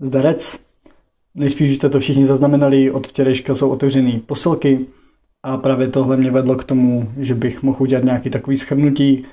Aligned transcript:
zdarec. 0.00 0.58
Nejspíš 1.34 1.74
jste 1.74 1.88
to 1.88 2.00
všichni 2.00 2.26
zaznamenali, 2.26 2.90
od 2.90 3.06
včerejška 3.06 3.54
jsou 3.54 3.70
otevřený 3.70 4.22
posilky 4.26 4.86
a 5.42 5.56
právě 5.56 5.88
tohle 5.88 6.16
mě 6.16 6.30
vedlo 6.30 6.54
k 6.54 6.64
tomu, 6.64 7.12
že 7.16 7.34
bych 7.34 7.62
mohl 7.62 7.82
udělat 7.82 8.04
nějaký 8.04 8.30
takový 8.30 8.56
schrnutí 8.56 9.24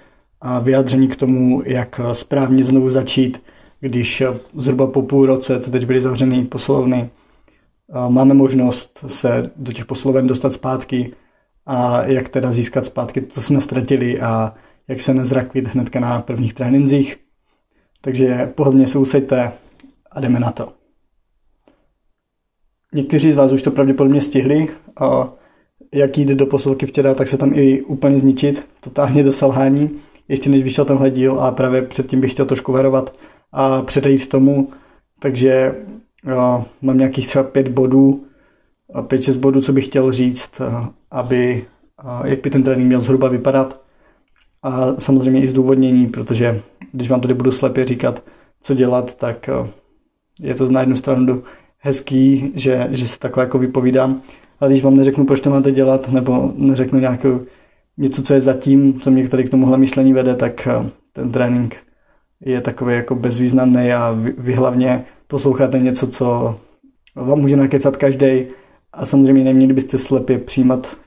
a 0.42 0.60
vyjádření 0.60 1.08
k 1.08 1.16
tomu, 1.16 1.62
jak 1.66 2.02
správně 2.14 2.64
znovu 2.64 2.90
začít, 2.90 3.42
když 3.80 4.24
zhruba 4.58 4.88
po 4.88 5.02
půl 5.02 5.26
roce, 5.26 5.60
co 5.60 5.72
teď 5.72 5.86
byly 5.86 6.02
zavřený 6.02 6.46
posilovny, 6.46 7.10
máme 8.10 8.34
možnost 8.34 9.06
se 9.08 9.44
do 9.56 9.72
těch 9.72 9.86
posiloven 9.86 10.28
dostat 10.28 10.54
zpátky 10.54 11.12
a 11.66 12.04
jak 12.04 12.30
teda 12.30 12.52
získat 12.52 12.86
zpátky 12.86 13.22
to, 13.22 13.28
co 13.34 13.42
jsme 13.42 13.62
ztratili 13.62 14.20
a 14.20 14.54
jak 14.88 15.02
se 15.02 15.14
nezrakvit 15.14 15.68
hnedka 15.68 16.00
na 16.00 16.22
prvních 16.22 16.54
trénincích. 16.54 17.18
Takže 18.02 18.52
pohodlně 18.56 18.88
se 18.88 18.98
usaďte 18.98 19.52
a 20.18 20.20
jdeme 20.20 20.40
na 20.40 20.52
to. 20.52 20.74
Někteří 22.94 23.32
z 23.32 23.36
vás 23.36 23.52
už 23.52 23.62
to 23.62 23.72
pravděpodobně 23.72 24.22
stihli. 24.22 24.68
A 25.02 25.34
jak 25.94 26.18
jít 26.18 26.28
do 26.28 26.46
posilky 26.46 26.86
včera, 26.86 27.14
tak 27.14 27.28
se 27.28 27.38
tam 27.38 27.52
i 27.54 27.82
úplně 27.82 28.20
zničit, 28.20 28.68
totálně 28.82 29.24
do 29.24 29.34
selhání, 29.34 29.92
ještě 30.28 30.50
než 30.50 30.64
vyšel 30.64 30.86
tenhle 30.86 31.10
díl 31.10 31.40
a 31.40 31.52
právě 31.52 31.82
předtím 31.82 32.22
bych 32.22 32.32
chtěl 32.32 32.46
trošku 32.46 32.72
varovat 32.72 33.16
a 33.52 33.82
předejít 33.82 34.28
tomu, 34.28 34.70
takže 35.20 35.76
jo, 36.30 36.66
mám 36.82 36.98
nějakých 36.98 37.28
třeba 37.28 37.44
pět 37.44 37.68
bodů, 37.68 38.26
pět, 39.08 39.24
šest 39.24 39.38
bodů, 39.38 39.62
co 39.62 39.74
bych 39.74 39.86
chtěl 39.86 40.12
říct, 40.12 40.62
aby, 41.12 41.66
jak 42.24 42.42
by 42.42 42.50
ten 42.50 42.64
trénink 42.64 42.88
měl 42.88 43.00
zhruba 43.00 43.28
vypadat 43.28 43.82
a 44.64 45.00
samozřejmě 45.00 45.42
i 45.42 45.48
zdůvodnění, 45.48 46.08
protože 46.08 46.62
když 46.92 47.10
vám 47.10 47.22
tady 47.22 47.34
budu 47.34 47.52
slepě 47.52 47.84
říkat, 47.84 48.24
co 48.62 48.74
dělat, 48.74 49.14
tak 49.14 49.50
je 50.40 50.56
to 50.56 50.72
na 50.72 50.80
jednu 50.80 50.96
stranu 50.96 51.44
hezký, 51.78 52.52
že, 52.56 52.88
že 52.92 53.08
se 53.08 53.20
takhle 53.20 53.44
jako 53.44 53.60
vypovídám, 53.60 54.22
ale 54.60 54.72
když 54.72 54.84
vám 54.84 54.96
neřeknu, 54.96 55.26
proč 55.26 55.40
to 55.40 55.50
máte 55.50 55.72
dělat, 55.72 56.10
nebo 56.10 56.54
neřeknu 56.56 57.00
nějakou 57.00 57.42
něco, 57.98 58.22
co 58.22 58.34
je 58.34 58.42
zatím, 58.42 59.00
co 59.00 59.12
mě 59.12 59.30
tady 59.30 59.44
k 59.44 59.50
tomuhle 59.50 59.78
myšlení 59.78 60.14
vede, 60.14 60.36
tak 60.36 60.68
eh, 60.68 60.90
ten 61.14 61.32
trénink 61.32 61.76
je 62.42 62.62
takový 62.62 62.96
jako 62.96 63.16
bezvýznamný 63.16 63.94
a 63.94 64.12
vy, 64.12 64.34
vy 64.38 64.54
hlavně 64.54 65.06
posloucháte 65.28 65.80
něco, 65.80 66.08
co 66.08 66.60
vám 67.16 67.40
může 67.40 67.56
nakecat 67.56 67.98
každý 67.98 68.46
a 68.94 69.06
samozřejmě 69.06 69.44
neměli 69.44 69.74
byste 69.74 69.98
slepě 69.98 70.38
přijímat 70.38 70.98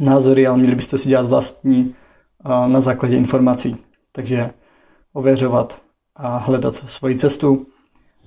názory, 0.00 0.46
ale 0.46 0.58
měli 0.58 0.74
byste 0.74 0.98
si 0.98 1.08
dělat 1.08 1.26
vlastní 1.26 1.94
eh, 2.44 2.68
na 2.68 2.80
základě 2.80 3.16
informací. 3.16 3.76
Takže 4.12 4.50
ověřovat 5.12 5.82
a 6.16 6.36
hledat 6.36 6.74
svoji 6.74 7.16
cestu. 7.16 7.66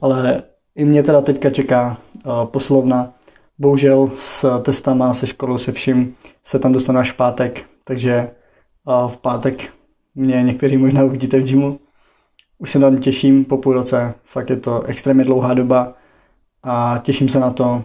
Ale 0.02 0.44
i 0.76 0.86
mě 0.86 1.04
teda 1.04 1.22
teďka 1.22 1.50
čeká 1.50 1.98
eh, 2.16 2.30
poslovna. 2.46 3.14
Bohužel 3.60 4.10
s 4.16 4.60
testama, 4.60 5.14
se 5.14 5.28
školou, 5.28 5.58
se 5.58 5.72
vším 5.72 6.16
se 6.44 6.60
tam 6.60 6.74
dostanu 6.74 7.00
až 7.00 7.12
v 7.12 7.16
pátek, 7.16 7.66
takže 7.86 8.12
eh, 8.14 8.32
v 9.08 9.18
pátek 9.18 9.74
mě 10.16 10.44
někteří 10.44 10.78
možná 10.78 11.04
uvidíte 11.04 11.40
v 11.40 11.44
gymu. 11.44 11.80
Už 12.58 12.72
se 12.72 12.80
tam 12.80 12.98
těším 12.98 13.46
po 13.46 13.58
půl 13.58 13.74
roce, 13.74 14.14
fakt 14.24 14.50
je 14.50 14.58
to 14.58 14.84
extrémně 14.84 15.24
dlouhá 15.24 15.54
doba 15.54 15.94
a 16.64 17.00
těším 17.04 17.30
se 17.30 17.40
na 17.40 17.52
to 17.52 17.84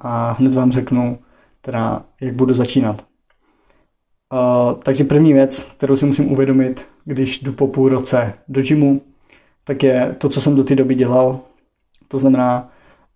a 0.00 0.32
hned 0.32 0.54
vám 0.54 0.72
řeknu, 0.72 1.18
teda, 1.60 2.04
jak 2.20 2.34
budu 2.34 2.54
začínat. 2.54 3.04
Uh, 4.32 4.80
takže 4.82 5.04
první 5.04 5.32
věc, 5.32 5.62
kterou 5.62 5.96
si 5.96 6.06
musím 6.06 6.32
uvědomit, 6.32 6.86
když 7.04 7.42
jdu 7.42 7.52
po 7.52 7.66
půl 7.66 7.88
roce 7.88 8.34
do 8.48 8.62
gymu, 8.62 9.00
tak 9.64 9.82
je 9.82 10.14
to, 10.18 10.28
co 10.28 10.40
jsem 10.40 10.56
do 10.56 10.64
té 10.64 10.74
doby 10.74 10.94
dělal, 10.94 11.40
to 12.08 12.18
znamená, 12.18 12.68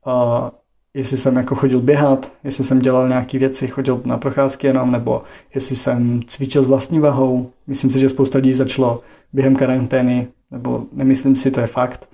uh, 0.07 0.49
jestli 0.95 1.17
jsem 1.17 1.37
jako 1.37 1.55
chodil 1.55 1.81
běhat, 1.81 2.33
jestli 2.45 2.65
jsem 2.65 2.79
dělal 2.79 3.09
nějaké 3.09 3.39
věci, 3.39 3.69
chodil 3.69 4.01
na 4.05 4.19
procházky 4.19 4.67
jenom, 4.67 4.91
nebo 4.91 5.23
jestli 5.55 5.77
jsem 5.77 6.21
cvičil 6.27 6.63
s 6.63 6.69
vlastní 6.69 7.01
vahou. 7.01 7.51
Myslím 7.67 7.91
si, 7.91 7.99
že 7.99 8.09
spousta 8.09 8.39
lidí 8.39 8.53
začalo 8.53 9.01
během 9.33 9.57
karantény, 9.57 10.27
nebo 10.51 10.85
nemyslím 10.93 11.37
si, 11.37 11.51
to 11.51 11.61
je 11.61 11.67
fakt. 11.67 12.09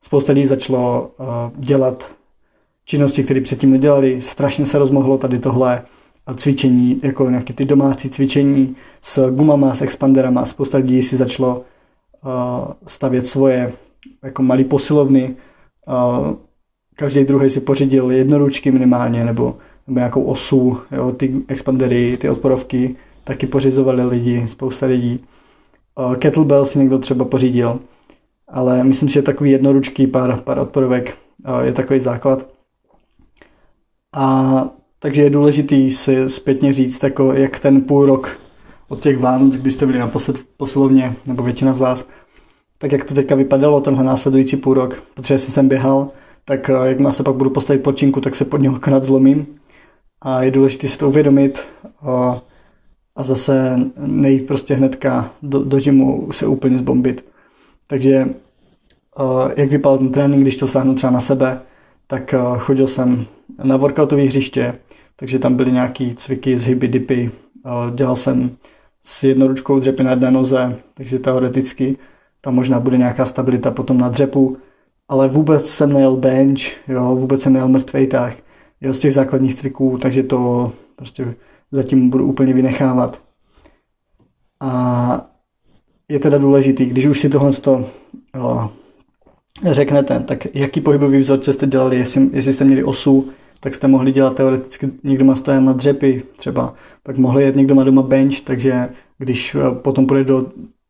Spousta 0.00 0.32
lidí 0.32 0.46
začalo 0.46 1.10
uh, 1.18 1.26
dělat 1.56 2.12
činnosti, 2.84 3.24
které 3.24 3.40
předtím 3.40 3.70
nedělali. 3.70 4.22
Strašně 4.22 4.66
se 4.66 4.78
rozmohlo 4.78 5.18
tady 5.18 5.38
tohle 5.38 5.82
cvičení, 6.36 7.00
jako 7.02 7.30
nějaké 7.30 7.52
ty 7.52 7.64
domácí 7.64 8.10
cvičení 8.10 8.76
s 9.02 9.30
gumama, 9.30 9.74
s 9.74 9.82
expanderama. 9.82 10.44
Spousta 10.44 10.78
lidí 10.78 11.02
si 11.02 11.16
začalo 11.16 11.56
uh, 11.56 12.72
stavět 12.86 13.26
svoje 13.26 13.72
jako 14.22 14.42
malé 14.42 14.64
posilovny, 14.64 15.36
každý 16.94 17.24
druhý 17.24 17.50
si 17.50 17.60
pořídil 17.60 18.10
jednoručky 18.10 18.70
minimálně, 18.70 19.24
nebo, 19.24 19.56
nebo 19.86 19.98
nějakou 19.98 20.22
osu, 20.22 20.78
jo, 20.92 21.12
ty 21.12 21.34
expandery, 21.48 22.16
ty 22.16 22.30
odporovky, 22.30 22.96
taky 23.24 23.46
pořizovali 23.46 24.04
lidi, 24.04 24.48
spousta 24.48 24.86
lidí. 24.86 25.24
Kettlebell 26.18 26.66
si 26.66 26.78
někdo 26.78 26.98
třeba 26.98 27.24
pořídil, 27.24 27.80
ale 28.48 28.84
myslím 28.84 29.08
si, 29.08 29.14
že 29.14 29.22
takový 29.22 29.50
jednoručky, 29.50 30.06
pár, 30.06 30.40
pár 30.40 30.58
odporovek 30.58 31.16
je 31.62 31.72
takový 31.72 32.00
základ. 32.00 32.46
A 34.16 34.64
takže 34.98 35.22
je 35.22 35.30
důležitý 35.30 35.90
si 35.90 36.30
zpětně 36.30 36.72
říct, 36.72 37.02
jako 37.02 37.32
jak 37.32 37.58
ten 37.58 37.80
půl 37.80 38.06
rok 38.06 38.38
od 38.88 39.00
těch 39.00 39.18
Vánoc, 39.18 39.56
kdy 39.56 39.70
jste 39.70 39.86
byli 39.86 39.98
naposled 39.98 40.38
v 40.38 40.44
posilovně, 40.44 41.16
nebo 41.26 41.42
většina 41.42 41.74
z 41.74 41.78
vás, 41.78 42.06
tak 42.78 42.92
jak 42.92 43.04
to 43.04 43.14
teďka 43.14 43.34
vypadalo 43.34 43.80
tenhle 43.80 44.04
následující 44.04 44.56
půl 44.56 44.74
rok, 44.74 45.02
protože 45.14 45.38
jsem 45.38 45.68
běhal, 45.68 46.10
tak 46.44 46.70
eh, 46.70 46.72
jak 46.88 47.12
se 47.12 47.22
pak 47.22 47.34
budu 47.34 47.50
postavit 47.50 47.82
počinku, 47.82 48.20
tak 48.20 48.34
se 48.34 48.44
pod 48.44 48.60
něho 48.60 48.76
akorát 48.76 49.04
zlomím. 49.04 49.46
A 50.22 50.42
je 50.42 50.50
důležité 50.50 50.88
si 50.88 50.98
to 50.98 51.08
uvědomit 51.08 51.68
a, 52.02 52.42
zase 53.22 53.78
nejít 53.96 54.46
prostě 54.46 54.74
hnedka 54.74 55.30
do, 55.42 55.64
do 55.64 55.80
gymu 55.80 56.32
se 56.32 56.46
úplně 56.46 56.78
zbombit. 56.78 57.24
Takže 57.86 58.28
jak 59.56 59.70
vypadal 59.70 59.98
ten 59.98 60.12
trénink, 60.12 60.42
když 60.42 60.56
to 60.56 60.68
stáhnu 60.68 60.94
třeba 60.94 61.10
na 61.10 61.20
sebe, 61.20 61.60
tak 62.06 62.34
chodil 62.58 62.86
jsem 62.86 63.26
na 63.62 63.76
workoutové 63.76 64.22
hřiště, 64.22 64.74
takže 65.16 65.38
tam 65.38 65.54
byly 65.54 65.72
nějaký 65.72 66.14
cviky 66.14 66.56
z 66.56 66.66
hyby, 66.66 66.88
dipy, 66.88 67.30
dělal 67.94 68.16
jsem 68.16 68.56
s 69.02 69.22
jednoručkou 69.22 69.80
dřepy 69.80 70.04
na 70.04 70.10
jedné 70.10 70.30
noze, 70.30 70.78
takže 70.94 71.18
teoreticky 71.18 71.96
tam 72.48 72.54
možná 72.54 72.80
bude 72.80 72.98
nějaká 72.98 73.26
stabilita 73.26 73.70
potom 73.70 73.98
na 73.98 74.08
dřepu, 74.08 74.56
ale 75.08 75.28
vůbec 75.28 75.70
jsem 75.70 75.92
nejel 75.92 76.16
bench, 76.16 76.60
jo, 76.88 77.16
vůbec 77.16 77.42
jsem 77.42 77.52
nejel 77.52 77.68
mrtvej 77.68 78.06
tah, 78.06 78.36
jel 78.80 78.94
z 78.94 78.98
těch 78.98 79.14
základních 79.14 79.54
cviků, 79.54 79.98
takže 79.98 80.22
to 80.22 80.72
prostě 80.96 81.34
zatím 81.72 82.10
budu 82.10 82.26
úplně 82.26 82.54
vynechávat. 82.54 83.20
A 84.60 85.30
je 86.08 86.18
teda 86.18 86.38
důležitý, 86.38 86.86
když 86.86 87.06
už 87.06 87.20
si 87.20 87.28
tohle 87.28 87.52
to, 87.52 87.86
jo, 88.36 88.70
řeknete, 89.62 90.20
tak 90.20 90.54
jaký 90.54 90.80
pohybový 90.80 91.18
vzorce 91.18 91.52
jste 91.52 91.66
dělali, 91.66 91.96
jestli, 91.96 92.30
jestli 92.32 92.52
jste 92.52 92.64
měli 92.64 92.84
osu, 92.84 93.28
tak 93.60 93.74
jste 93.74 93.88
mohli 93.88 94.12
dělat 94.12 94.34
teoreticky, 94.34 94.90
někdo 95.04 95.24
má 95.24 95.36
stojan 95.36 95.64
na 95.64 95.72
dřepy 95.72 96.22
třeba, 96.36 96.74
pak 97.02 97.16
mohli 97.18 97.42
jet 97.44 97.56
někdo 97.56 97.74
má 97.74 97.84
doma 97.84 98.02
bench, 98.02 98.40
takže 98.40 98.88
když 99.18 99.54
eh, 99.54 99.74
potom 99.74 100.06
půjde 100.06 100.24
do, 100.24 100.46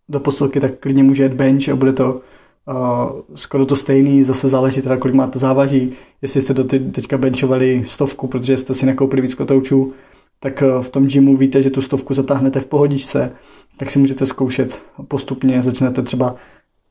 do 0.09 0.21
posilky, 0.21 0.61
tak 0.61 0.79
klidně 0.81 1.03
může 1.03 1.23
jet 1.23 1.35
bench 1.35 1.69
a 1.69 1.77
bude 1.77 1.93
to 1.93 2.21
uh, 2.69 3.21
skoro 3.35 3.67
to 3.67 3.77
stejný, 3.77 4.23
zase 4.23 4.49
záleží 4.49 4.83
teda, 4.83 4.97
kolik 4.97 5.15
máte 5.15 5.39
závaží, 5.39 5.93
jestli 6.23 6.43
jste 6.43 6.55
do 6.55 6.65
teďka 6.65 7.19
benchovali 7.19 7.85
stovku, 7.87 8.27
protože 8.27 8.57
jste 8.57 8.75
si 8.75 8.87
nakoupili 8.87 9.23
víc 9.23 9.35
kotoučů, 9.35 9.93
tak 10.41 10.63
uh, 10.63 10.83
v 10.83 10.91
tom 10.91 11.07
gymu 11.07 11.37
víte, 11.37 11.63
že 11.63 11.71
tu 11.71 11.81
stovku 11.81 12.15
zatáhnete 12.15 12.61
v 12.61 12.67
pohodičce, 12.67 13.33
tak 13.77 13.91
si 13.91 13.99
můžete 13.99 14.27
zkoušet 14.27 14.83
postupně, 15.09 15.63
začnete 15.63 16.03
třeba, 16.03 16.35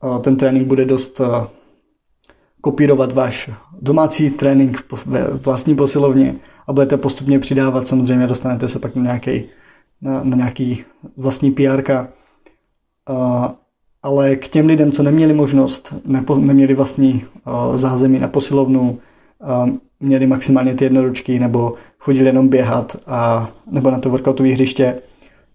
uh, 0.02 0.18
ten 0.18 0.36
trénink 0.36 0.66
bude 0.66 0.84
dost 0.84 1.20
uh, 1.20 1.26
kopírovat 2.60 3.12
váš 3.12 3.50
domácí 3.80 4.30
trénink 4.30 4.84
ve 5.06 5.24
vlastní 5.24 5.74
posilovně 5.74 6.36
a 6.66 6.72
budete 6.72 6.96
postupně 6.96 7.38
přidávat, 7.38 7.88
samozřejmě 7.88 8.26
dostanete 8.26 8.68
se 8.68 8.78
pak 8.78 8.94
na 8.96 9.02
nějaký, 9.02 9.44
na, 10.02 10.24
na 10.24 10.36
nějaký 10.36 10.84
vlastní 11.16 11.50
PR. 11.50 11.82
Ale 14.02 14.36
k 14.36 14.48
těm 14.48 14.66
lidem, 14.66 14.92
co 14.92 15.02
neměli 15.02 15.34
možnost, 15.34 15.94
nepo, 16.04 16.38
neměli 16.38 16.74
vlastní 16.74 17.24
zázemí 17.74 18.18
na 18.18 18.28
posilovnu, 18.28 18.98
měli 20.00 20.26
maximálně 20.26 20.74
ty 20.74 20.84
jednoručky 20.84 21.38
nebo 21.38 21.74
chodili 21.98 22.26
jenom 22.26 22.48
běhat 22.48 22.96
a, 23.06 23.50
nebo 23.70 23.90
na 23.90 23.98
to 23.98 24.10
workoutové 24.10 24.48
hřiště, 24.48 25.02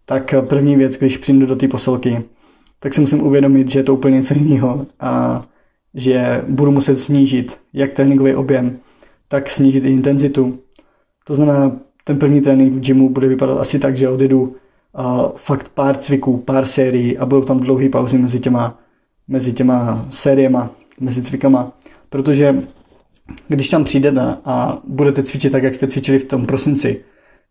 tak 0.05 0.35
první 0.47 0.75
věc, 0.75 0.97
když 0.97 1.17
přijdu 1.17 1.45
do 1.45 1.55
té 1.55 1.67
posilky, 1.67 2.23
tak 2.79 2.93
si 2.93 3.01
musím 3.01 3.23
uvědomit, 3.23 3.69
že 3.69 3.79
je 3.79 3.83
to 3.83 3.93
úplně 3.93 4.17
něco 4.17 4.33
jiného 4.33 4.85
a 4.99 5.43
že 5.93 6.43
budu 6.47 6.71
muset 6.71 6.99
snížit 6.99 7.59
jak 7.73 7.91
tréninkový 7.91 8.35
objem, 8.35 8.79
tak 9.27 9.49
snížit 9.49 9.85
i 9.85 9.89
intenzitu. 9.89 10.59
To 11.25 11.35
znamená, 11.35 11.71
ten 12.05 12.19
první 12.19 12.41
trénink 12.41 12.73
v 12.73 12.79
gymu 12.79 13.09
bude 13.09 13.27
vypadat 13.27 13.57
asi 13.57 13.79
tak, 13.79 13.97
že 13.97 14.09
odjedu 14.09 14.55
uh, 14.99 15.31
fakt 15.35 15.69
pár 15.69 15.97
cviků, 15.97 16.37
pár 16.37 16.65
sérií 16.65 17.17
a 17.17 17.25
budou 17.25 17.41
tam 17.41 17.59
dlouhé 17.59 17.89
pauzy 17.89 18.17
mezi 18.17 18.39
těma, 18.39 18.79
mezi 19.27 19.53
těma 19.53 20.05
sériema, 20.09 20.69
mezi 20.99 21.21
cvikama, 21.21 21.71
protože 22.09 22.63
když 23.47 23.69
tam 23.69 23.83
přijdete 23.83 24.21
a 24.45 24.81
budete 24.87 25.23
cvičit 25.23 25.51
tak, 25.51 25.63
jak 25.63 25.75
jste 25.75 25.87
cvičili 25.87 26.19
v 26.19 26.25
tom 26.25 26.45
prosinci, 26.45 27.03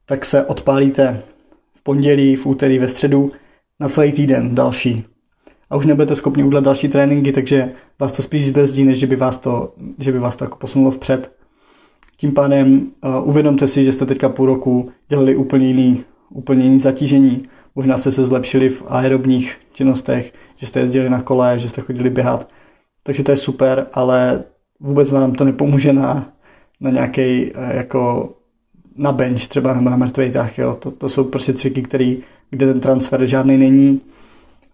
tak 0.06 0.24
se 0.24 0.44
odpálíte 0.44 1.22
v 1.74 1.82
pondělí, 1.82 2.36
v 2.36 2.46
úterý, 2.46 2.78
ve 2.78 2.88
středu 2.88 3.32
na 3.80 3.88
celý 3.88 4.12
týden 4.12 4.54
další. 4.54 5.04
A 5.70 5.76
už 5.76 5.86
nebudete 5.86 6.16
schopni 6.16 6.44
udělat 6.44 6.64
další 6.64 6.88
tréninky, 6.88 7.32
takže 7.32 7.72
vás 7.98 8.12
to 8.12 8.22
spíš 8.22 8.46
zbrzdí, 8.46 8.84
než 8.84 8.98
že 8.98 9.06
by 9.06 9.16
vás 9.16 9.36
to, 9.36 9.74
že 9.98 10.12
by 10.12 10.18
vás 10.18 10.36
to 10.36 10.44
jako 10.44 10.56
posunulo 10.56 10.90
vpřed. 10.90 11.32
Tím 12.16 12.32
pádem 12.32 12.90
uh, 13.04 13.28
uvědomte 13.28 13.66
si, 13.66 13.84
že 13.84 13.92
jste 13.92 14.06
teďka 14.06 14.28
půl 14.28 14.46
roku 14.46 14.90
dělali 15.08 15.36
úplně 15.36 15.66
jiný, 15.66 16.04
úplně 16.32 16.64
jiný 16.64 16.80
zatížení. 16.80 17.42
Možná 17.74 17.98
jste 17.98 18.12
se 18.12 18.24
zlepšili 18.24 18.68
v 18.68 18.82
aerobních 18.88 19.58
činnostech, 19.72 20.32
že 20.56 20.66
jste 20.66 20.80
jezdili 20.80 21.10
na 21.10 21.22
kole, 21.22 21.58
že 21.58 21.68
jste 21.68 21.80
chodili 21.80 22.10
běhat. 22.10 22.48
Takže 23.02 23.22
to 23.22 23.30
je 23.30 23.36
super, 23.36 23.86
ale 23.92 24.44
vůbec 24.80 25.10
vám 25.10 25.32
to 25.32 25.44
nepomůže 25.44 25.92
na, 25.92 26.32
na 26.80 26.90
nějaký 26.90 27.52
uh, 27.52 27.70
jako 27.70 28.32
na 28.96 29.12
bench 29.12 29.46
třeba 29.46 29.74
nebo 29.74 29.90
na 29.90 29.96
mrtvejtách. 29.96 30.58
Jo. 30.58 30.74
To, 30.74 30.90
to 30.90 31.08
jsou 31.08 31.24
prostě 31.24 31.52
cviky, 31.52 31.82
který, 31.82 32.22
kde 32.50 32.66
ten 32.66 32.80
transfer 32.80 33.26
žádný 33.26 33.56
není. 33.56 34.00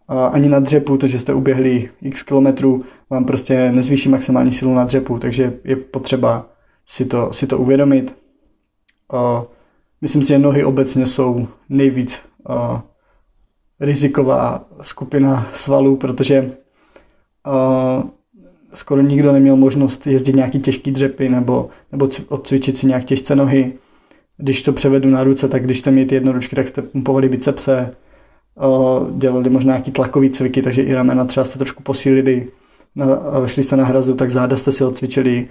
A 0.08 0.26
ani 0.26 0.48
na 0.48 0.60
dřepu, 0.60 0.96
to, 0.96 1.06
že 1.06 1.18
jste 1.18 1.34
uběhli 1.34 1.90
x 2.02 2.22
kilometrů, 2.22 2.84
vám 3.10 3.24
prostě 3.24 3.72
nezvýší 3.72 4.08
maximální 4.08 4.52
sílu 4.52 4.74
na 4.74 4.84
dřepu, 4.84 5.18
takže 5.18 5.58
je 5.64 5.76
potřeba 5.76 6.46
si 6.86 7.04
to, 7.04 7.32
si 7.32 7.46
to 7.46 7.58
uvědomit. 7.58 8.16
A 9.12 9.44
myslím 10.00 10.22
si, 10.22 10.28
že 10.28 10.38
nohy 10.38 10.64
obecně 10.64 11.06
jsou 11.06 11.48
nejvíc 11.68 12.20
a, 12.48 12.82
riziková 13.80 14.64
skupina 14.82 15.48
svalů, 15.52 15.96
protože 15.96 16.52
a, 17.44 18.04
skoro 18.74 19.02
nikdo 19.02 19.32
neměl 19.32 19.56
možnost 19.56 20.06
jezdit 20.06 20.36
nějaký 20.36 20.58
těžký 20.58 20.90
dřepy 20.90 21.28
nebo, 21.28 21.68
nebo 21.92 22.08
odcvičit 22.28 22.76
si 22.76 22.86
nějak 22.86 23.04
těžce 23.04 23.36
nohy. 23.36 23.72
Když 24.36 24.62
to 24.62 24.72
převedu 24.72 25.10
na 25.10 25.24
ruce, 25.24 25.48
tak 25.48 25.64
když 25.64 25.78
jste 25.78 25.90
měli 25.90 26.06
ty 26.06 26.14
jednoručky, 26.14 26.56
tak 26.56 26.68
jste 26.68 26.82
pumpovali 26.82 27.28
bicepse, 27.28 27.94
dělali 29.16 29.50
možná 29.50 29.72
nějaký 29.72 29.90
tlakový 29.90 30.30
cviky, 30.30 30.62
takže 30.62 30.82
i 30.82 30.94
ramena 30.94 31.24
třeba 31.24 31.44
jste 31.44 31.58
trošku 31.58 31.82
posílili, 31.82 32.48
šli 33.46 33.62
jste 33.62 33.76
na 33.76 33.84
hrazu, 33.84 34.14
tak 34.14 34.30
záda 34.30 34.56
jste 34.56 34.72
si 34.72 34.84
odcvičili, 34.84 35.48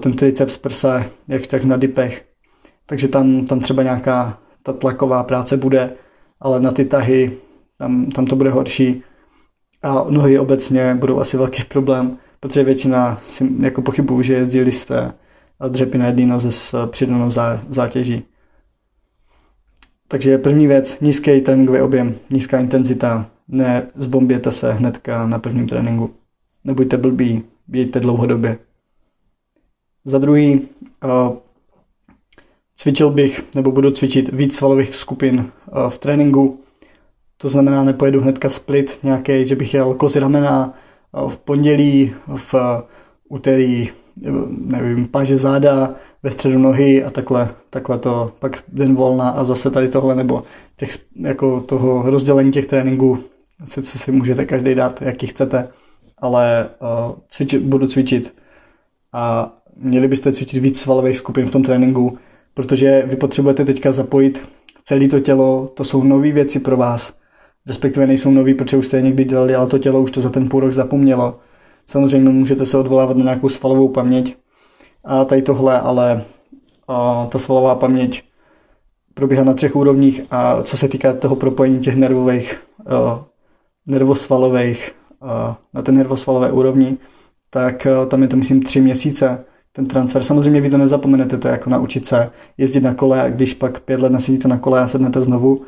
ten 0.00 0.12
triceps 0.12 0.56
prsa, 0.56 1.06
jak 1.28 1.46
tak 1.46 1.64
na 1.64 1.76
dipech. 1.76 2.24
Takže 2.92 3.08
tam, 3.08 3.44
tam 3.44 3.60
třeba 3.60 3.82
nějaká 3.82 4.38
ta 4.62 4.72
tlaková 4.72 5.24
práce 5.24 5.56
bude, 5.56 5.94
ale 6.40 6.60
na 6.60 6.70
ty 6.70 6.84
tahy 6.84 7.36
tam, 7.78 8.06
tam 8.06 8.26
to 8.26 8.36
bude 8.36 8.50
horší. 8.50 9.02
A 9.82 10.04
nohy 10.10 10.38
obecně 10.38 10.94
budou 10.94 11.18
asi 11.18 11.36
velký 11.36 11.64
problém, 11.64 12.18
protože 12.40 12.64
většina 12.64 13.20
si 13.22 13.48
jako 13.60 13.82
pochybuju, 13.82 14.22
že 14.22 14.34
jezdili 14.34 14.72
jste 14.72 15.12
dřepy 15.68 15.98
na 15.98 16.06
jedné 16.06 16.26
noze 16.26 16.52
s 16.52 16.86
přidanou 16.86 17.30
zátěží. 17.68 18.24
Takže 20.08 20.38
první 20.38 20.66
věc, 20.66 21.00
nízký 21.00 21.40
tréninkový 21.40 21.80
objem, 21.80 22.14
nízká 22.30 22.58
intenzita, 22.58 23.30
ne 23.48 23.86
se 24.48 24.72
hnedka 24.72 25.26
na 25.26 25.38
prvním 25.38 25.66
tréninku. 25.66 26.10
Nebuďte 26.64 26.96
blbí, 26.96 27.42
jeďte 27.68 28.00
dlouhodobě. 28.00 28.58
Za 30.04 30.18
druhý, 30.18 30.68
uh, 31.04 31.36
cvičil 32.76 33.10
bych, 33.10 33.44
nebo 33.54 33.72
budu 33.72 33.90
cvičit 33.90 34.28
víc 34.32 34.56
svalových 34.56 34.94
skupin 34.94 35.38
uh, 35.38 35.90
v 35.90 35.98
tréninku. 35.98 36.60
To 37.36 37.48
znamená, 37.48 37.84
nepojedu 37.84 38.20
hnedka 38.20 38.48
split 38.48 38.98
nějaký, 39.02 39.46
že 39.46 39.56
bych 39.56 39.74
jel 39.74 39.94
kozy 39.94 40.20
ramena 40.20 40.74
uh, 41.12 41.30
v 41.30 41.38
pondělí, 41.38 42.14
v 42.36 42.54
úterý, 43.28 43.88
nevím, 44.48 45.08
páže 45.08 45.38
záda, 45.38 45.94
ve 46.22 46.30
středu 46.30 46.58
nohy 46.58 47.04
a 47.04 47.10
takhle, 47.10 47.54
takhle 47.70 47.98
to, 47.98 48.32
pak 48.38 48.62
den 48.68 48.94
volna 48.94 49.30
a 49.30 49.44
zase 49.44 49.70
tady 49.70 49.88
tohle, 49.88 50.14
nebo 50.14 50.42
těch, 50.76 50.90
jako 51.20 51.60
toho 51.60 52.10
rozdělení 52.10 52.50
těch 52.50 52.66
tréninků, 52.66 53.18
co 53.66 53.82
si 53.82 54.12
můžete 54.12 54.44
každý 54.44 54.74
dát, 54.74 55.02
jaký 55.02 55.26
chcete, 55.26 55.68
ale 56.18 56.68
uh, 57.40 57.60
budu 57.60 57.88
cvičit 57.88 58.34
a 59.12 59.52
měli 59.76 60.08
byste 60.08 60.32
cvičit 60.32 60.62
víc 60.62 60.80
svalových 60.80 61.16
skupin 61.16 61.46
v 61.46 61.50
tom 61.50 61.62
tréninku, 61.62 62.18
protože 62.54 63.02
vy 63.06 63.16
potřebujete 63.16 63.64
teďka 63.64 63.92
zapojit 63.92 64.48
celé 64.84 65.08
to 65.08 65.20
tělo, 65.20 65.70
to 65.74 65.84
jsou 65.84 66.02
nové 66.02 66.32
věci 66.32 66.60
pro 66.60 66.76
vás, 66.76 67.12
respektive 67.66 68.06
nejsou 68.06 68.30
nový, 68.30 68.54
protože 68.54 68.76
už 68.76 68.86
jste 68.86 68.96
je 68.96 69.02
někdy 69.02 69.24
dělali, 69.24 69.54
ale 69.54 69.66
to 69.66 69.78
tělo 69.78 70.00
už 70.00 70.10
to 70.10 70.20
za 70.20 70.30
ten 70.30 70.48
půl 70.48 70.60
rok 70.60 70.72
zapomnělo. 70.72 71.38
Samozřejmě 71.86 72.30
můžete 72.30 72.66
se 72.66 72.78
odvolávat 72.78 73.16
na 73.16 73.24
nějakou 73.24 73.48
svalovou 73.48 73.88
paměť, 73.88 74.36
a 75.04 75.24
tady 75.24 75.42
tohle, 75.42 75.80
ale 75.80 76.24
a 76.88 77.26
ta 77.26 77.38
svalová 77.38 77.74
paměť 77.74 78.22
probíhá 79.14 79.44
na 79.44 79.52
třech 79.54 79.76
úrovních. 79.76 80.22
A 80.30 80.62
co 80.62 80.76
se 80.76 80.88
týká 80.88 81.12
toho 81.12 81.36
propojení 81.36 81.80
těch 81.80 81.96
nervových, 81.96 82.60
uh, 82.86 83.22
nervosvalových 83.88 84.92
uh, 85.22 85.28
na 85.74 85.82
ten 85.82 85.96
nervosvalové 85.96 86.52
úrovni, 86.52 86.96
tak 87.50 87.86
tam 88.08 88.22
je 88.22 88.28
to 88.28 88.36
myslím 88.36 88.62
tři 88.62 88.80
měsíce 88.80 89.44
ten 89.72 89.86
transfer. 89.86 90.22
Samozřejmě 90.22 90.60
vy 90.60 90.70
to 90.70 90.78
nezapomenete, 90.78 91.38
to 91.38 91.48
je 91.48 91.52
jako 91.52 91.70
naučit 91.70 92.06
se 92.06 92.30
jezdit 92.58 92.80
na 92.80 92.94
kole 92.94 93.22
a 93.22 93.30
když 93.30 93.54
pak 93.54 93.80
pět 93.80 94.00
let 94.00 94.12
nasedíte 94.12 94.48
na 94.48 94.58
kole 94.58 94.80
a 94.80 94.86
sednete 94.86 95.20
znovu, 95.20 95.62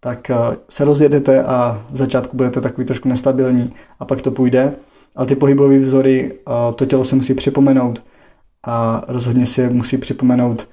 tak 0.00 0.30
se 0.68 0.84
rozjedete 0.84 1.44
a 1.44 1.86
v 1.90 1.96
začátku 1.96 2.36
budete 2.36 2.60
takový 2.60 2.86
trošku 2.86 3.08
nestabilní 3.08 3.74
a 3.98 4.04
pak 4.04 4.22
to 4.22 4.30
půjde. 4.30 4.72
Ale 5.16 5.26
ty 5.26 5.36
pohybové 5.36 5.78
vzory, 5.78 6.32
to 6.74 6.86
tělo 6.86 7.04
se 7.04 7.16
musí 7.16 7.34
připomenout 7.34 8.02
a 8.66 9.04
rozhodně 9.08 9.46
si 9.46 9.68
musí 9.68 9.96
připomenout, 9.96 10.68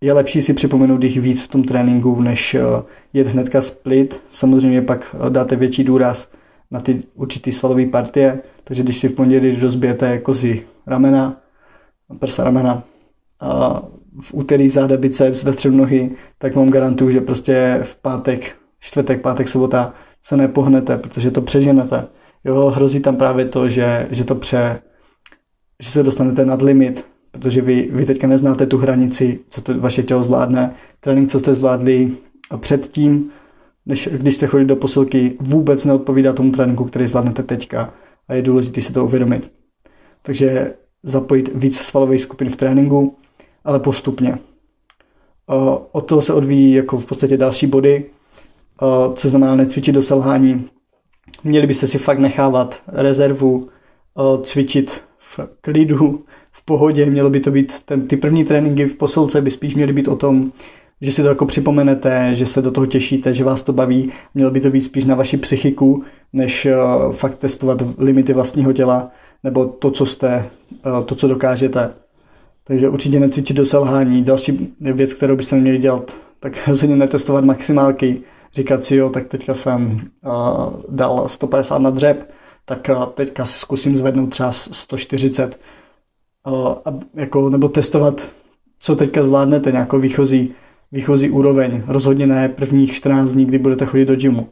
je 0.00 0.12
lepší 0.12 0.42
si 0.42 0.54
připomenout 0.54 1.04
jich 1.04 1.20
víc 1.20 1.42
v 1.42 1.48
tom 1.48 1.64
tréninku, 1.64 2.20
než 2.20 2.54
eh, 2.54 2.60
jet 3.12 3.26
hnedka 3.26 3.62
split. 3.62 4.22
Samozřejmě 4.30 4.82
pak 4.82 5.16
eh, 5.26 5.30
dáte 5.30 5.56
větší 5.56 5.84
důraz 5.84 6.28
na 6.70 6.80
ty 6.80 7.02
určitý 7.14 7.52
svalové 7.52 7.86
partie, 7.86 8.40
takže 8.64 8.82
když 8.82 8.98
si 8.98 9.08
v 9.08 9.12
pondělí 9.12 9.60
rozbijete 9.60 10.18
kozy 10.18 10.62
ramena, 10.86 11.40
prsa 12.18 12.44
ramena, 12.44 12.82
a 13.40 13.82
v 14.20 14.34
úterý 14.34 14.68
záda 14.68 14.96
biceps, 14.96 15.42
ve 15.42 15.52
středu 15.52 15.76
nohy, 15.76 16.10
tak 16.38 16.54
vám 16.54 16.70
garantuju, 16.70 17.10
že 17.10 17.20
prostě 17.20 17.80
v 17.82 17.96
pátek, 17.96 18.56
čtvrtek, 18.80 19.20
pátek, 19.20 19.48
sobota 19.48 19.94
se 20.22 20.36
nepohnete, 20.36 20.98
protože 20.98 21.30
to 21.30 21.42
přeženete. 21.42 22.06
Jo, 22.44 22.72
hrozí 22.74 23.00
tam 23.00 23.16
právě 23.16 23.44
to, 23.44 23.68
že, 23.68 24.08
že 24.10 24.24
to 24.24 24.34
pře, 24.34 24.80
že 25.82 25.90
se 25.90 26.02
dostanete 26.02 26.44
nad 26.44 26.62
limit, 26.62 27.06
protože 27.30 27.60
vy, 27.60 27.88
vy 27.92 28.06
teďka 28.06 28.26
neznáte 28.26 28.66
tu 28.66 28.78
hranici, 28.78 29.40
co 29.48 29.60
to 29.60 29.80
vaše 29.80 30.02
tělo 30.02 30.22
zvládne. 30.22 30.74
Trénink, 31.00 31.28
co 31.28 31.38
jste 31.38 31.54
zvládli 31.54 32.12
předtím, 32.56 33.30
než 33.86 34.08
když 34.12 34.34
jste 34.34 34.46
chodili 34.46 34.68
do 34.68 34.76
posilky, 34.76 35.36
vůbec 35.40 35.84
neodpovídá 35.84 36.32
tomu 36.32 36.50
tréninku, 36.50 36.84
který 36.84 37.06
zvládnete 37.06 37.42
teďka 37.42 37.94
a 38.28 38.34
je 38.34 38.42
důležité 38.42 38.80
si 38.80 38.92
to 38.92 39.04
uvědomit. 39.04 39.52
Takže 40.22 40.74
zapojit 41.02 41.50
víc 41.54 41.78
svalových 41.78 42.20
skupin 42.20 42.50
v 42.50 42.56
tréninku, 42.56 43.16
ale 43.64 43.80
postupně. 43.80 44.38
Od 45.92 46.00
toho 46.00 46.22
se 46.22 46.32
odvíjí 46.32 46.72
jako 46.72 46.98
v 46.98 47.06
podstatě 47.06 47.36
další 47.36 47.66
body, 47.66 48.04
co 49.14 49.28
znamená 49.28 49.56
necvičit 49.56 49.94
do 49.94 50.02
selhání. 50.02 50.66
Měli 51.44 51.66
byste 51.66 51.86
si 51.86 51.98
fakt 51.98 52.18
nechávat 52.18 52.82
rezervu, 52.86 53.68
cvičit 54.42 55.02
v 55.18 55.40
klidu, 55.60 56.24
v 56.52 56.64
pohodě. 56.64 57.06
Mělo 57.06 57.30
by 57.30 57.40
to 57.40 57.50
být, 57.50 57.80
ten, 57.80 58.08
ty 58.08 58.16
první 58.16 58.44
tréninky 58.44 58.86
v 58.86 58.96
posilce 58.96 59.40
by 59.40 59.50
spíš 59.50 59.74
měly 59.74 59.92
být 59.92 60.08
o 60.08 60.16
tom, 60.16 60.52
že 61.00 61.12
si 61.12 61.22
to 61.22 61.28
jako 61.28 61.46
připomenete, 61.46 62.34
že 62.34 62.46
se 62.46 62.62
do 62.62 62.70
toho 62.70 62.86
těšíte, 62.86 63.34
že 63.34 63.44
vás 63.44 63.62
to 63.62 63.72
baví. 63.72 64.10
Mělo 64.34 64.50
by 64.50 64.60
to 64.60 64.70
být 64.70 64.80
spíš 64.80 65.04
na 65.04 65.14
vaši 65.14 65.36
psychiku, 65.36 66.02
než 66.32 66.66
uh, 66.66 67.12
fakt 67.12 67.34
testovat 67.34 67.82
limity 67.98 68.32
vlastního 68.32 68.72
těla, 68.72 69.10
nebo 69.44 69.64
to, 69.64 69.90
co 69.90 70.06
jste, 70.06 70.50
uh, 70.86 71.04
to, 71.04 71.14
co 71.14 71.28
dokážete. 71.28 71.90
Takže 72.64 72.88
určitě 72.88 73.20
necvičit 73.20 73.56
do 73.56 73.64
selhání. 73.64 74.22
Další 74.22 74.74
věc, 74.80 75.14
kterou 75.14 75.36
byste 75.36 75.56
měli 75.56 75.78
dělat, 75.78 76.16
tak 76.40 76.52
rozhodně 76.68 76.96
netestovat 76.96 77.44
maximálky. 77.44 78.20
Říkat 78.54 78.84
si, 78.84 78.96
jo, 78.96 79.10
tak 79.10 79.26
teďka 79.26 79.54
jsem 79.54 80.00
uh, 80.26 80.32
dal 80.88 81.28
150 81.28 81.78
na 81.78 81.90
dřep, 81.90 82.30
tak 82.70 82.90
eh, 82.90 82.94
teďka 83.14 83.46
si 83.46 83.58
zkusím 83.58 83.96
zvednout 83.96 84.26
třeba 84.26 84.52
140 84.52 85.60
eh, 86.46 86.50
a 86.84 86.98
jako, 87.14 87.50
nebo 87.50 87.68
testovat, 87.68 88.30
co 88.78 88.96
teďka 88.96 89.22
zvládnete, 89.22 89.72
nějakou 89.72 89.98
výchozí, 89.98 90.54
výchozí 90.92 91.30
úroveň. 91.30 91.82
Rozhodně 91.86 92.26
ne 92.26 92.48
prvních 92.48 92.92
14 92.92 93.32
dní, 93.32 93.44
kdy 93.44 93.58
budete 93.58 93.86
chodit 93.86 94.04
do 94.04 94.16
gymu. 94.16 94.48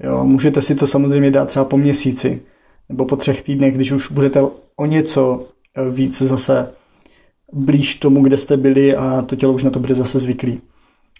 Jo, 0.00 0.24
můžete 0.24 0.62
si 0.62 0.74
to 0.74 0.86
samozřejmě 0.86 1.30
dát 1.30 1.48
třeba 1.48 1.64
po 1.64 1.76
měsíci 1.76 2.42
nebo 2.88 3.04
po 3.04 3.16
třech 3.16 3.42
týdnech, 3.42 3.74
když 3.74 3.92
už 3.92 4.10
budete 4.10 4.40
o 4.76 4.86
něco 4.86 5.48
eh, 5.76 5.90
víc 5.90 6.22
zase 6.22 6.70
blíž 7.52 7.94
tomu, 7.94 8.22
kde 8.22 8.36
jste 8.36 8.56
byli 8.56 8.96
a 8.96 9.22
to 9.22 9.36
tělo 9.36 9.52
už 9.52 9.62
na 9.62 9.70
to 9.70 9.80
bude 9.80 9.94
zase 9.94 10.18
zvyklý. 10.18 10.60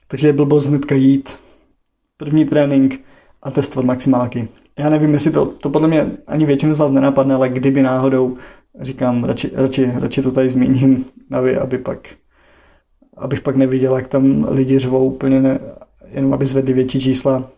Takže 0.09 0.29
je 0.29 0.33
blbost 0.33 0.67
hnedka 0.67 0.95
jít, 0.95 1.39
první 2.17 2.45
trénink 2.45 3.01
a 3.43 3.51
testovat 3.51 3.87
maximálky 3.87 4.49
já 4.79 4.89
nevím, 4.89 5.13
jestli 5.13 5.31
to, 5.31 5.47
to 5.47 5.71
podle 5.71 5.89
mě 5.89 6.11
ani 6.27 6.47
většinu 6.47 6.75
z 6.75 6.79
vás 6.79 6.91
nenapadne, 6.91 7.35
ale 7.35 7.49
kdyby 7.49 7.83
náhodou 7.83 8.37
říkám, 8.81 9.25
radši, 9.25 9.51
radši, 9.55 9.93
radši 9.95 10.23
to 10.23 10.33
tady 10.33 10.49
zmíním, 10.49 11.05
aby, 11.33 11.57
aby 11.57 11.79
pak, 11.79 12.09
abych 13.19 13.41
pak 13.41 13.57
neviděl, 13.57 13.97
jak 13.97 14.09
tam 14.09 14.47
lidi 14.51 14.79
řvou 14.79 15.07
úplně, 15.07 15.41
ne, 15.41 15.59
jenom 16.11 16.35
aby 16.35 16.47
zvedli 16.47 16.73
větší 16.73 17.01
čísla 17.01 17.51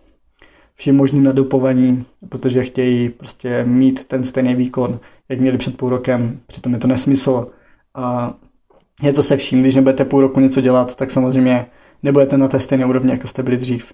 všem 0.75 0.97
možným 0.97 1.23
nadupovaní, 1.23 2.05
protože 2.29 2.64
chtějí 2.64 3.09
prostě 3.09 3.64
mít 3.64 4.05
ten 4.05 4.25
stejný 4.25 4.55
výkon, 4.55 5.00
jak 5.29 5.40
měli 5.40 5.59
před 5.59 5.76
půl 5.76 5.88
rokem, 5.88 6.40
přitom 6.47 6.73
je 6.73 6.79
to 6.79 6.87
nesmysl. 6.87 7.50
A 7.95 8.35
je 9.02 9.12
to 9.12 9.23
se 9.23 9.37
vším, 9.37 9.61
když 9.61 9.75
nebudete 9.75 10.05
půl 10.05 10.21
roku 10.21 10.40
něco 10.40 10.61
dělat, 10.61 10.97
tak 10.97 11.11
samozřejmě 11.11 11.67
nebudete 12.02 12.38
na 12.38 12.49
té 12.49 12.61
stejné 12.61 12.87
úrovni, 12.87 13.11
jako 13.11 13.26
jste 13.26 13.43
byli 13.43 13.57
dřív. 13.57 13.93